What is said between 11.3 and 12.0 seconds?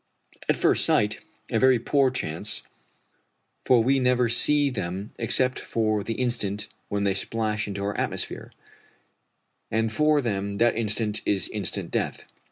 instant